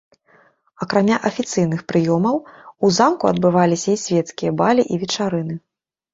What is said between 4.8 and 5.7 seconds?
і вечарыны.